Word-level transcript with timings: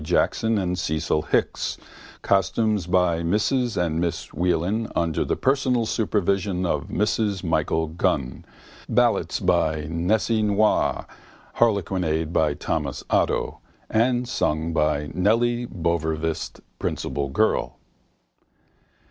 Jackson 0.03 0.57
and 0.57 0.79
Cecil 0.79 1.21
Hicks, 1.21 1.77
costumes 2.23 2.87
by 2.87 3.21
Mrs 3.21 3.79
and 3.79 4.01
Miss 4.01 4.33
Whelan 4.33 4.87
under 4.95 5.23
the 5.23 5.35
personal 5.35 5.85
supervision 5.85 6.65
of 6.65 6.87
Mrs 6.87 7.43
Michael 7.43 7.85
Gunn, 7.85 8.43
ballets 8.89 9.39
by 9.39 9.83
Jessie 9.85 10.41
Noir, 10.41 11.05
harlequinade 11.57 12.33
by 12.33 12.55
Thomas 12.55 13.03
Otto) 13.11 13.59
and 13.91 14.27
sung 14.27 14.73
by 14.73 15.11
Nelly 15.13 15.67
Bouverist, 15.67 16.61
principal 16.79 17.29
girl? 17.29 17.77